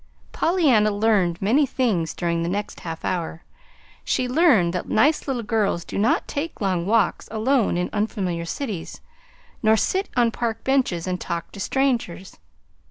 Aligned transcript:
Pollyanna 0.31 0.89
learned 0.89 1.39
many 1.43 1.67
things 1.67 2.15
during 2.15 2.41
the 2.41 2.49
next 2.49 2.79
half 2.79 3.05
hour. 3.05 3.43
She 4.03 4.27
learned 4.27 4.73
that 4.73 4.89
nice 4.89 5.27
little 5.27 5.43
girls 5.43 5.85
do 5.85 5.95
not 5.99 6.27
take 6.27 6.59
long 6.59 6.87
walks 6.87 7.27
alone 7.29 7.77
in 7.77 7.87
unfamiliar 7.93 8.45
cities, 8.45 8.99
nor 9.61 9.77
sit 9.77 10.09
on 10.17 10.31
park 10.31 10.63
benches 10.63 11.05
and 11.05 11.21
talk 11.21 11.51
to 11.51 11.59
strangers. 11.59 12.39